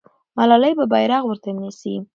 ملالۍ 0.37 0.73
به 0.77 0.85
بیرغ 0.93 1.23
ورته 1.27 1.49
نیسي. 1.59 1.95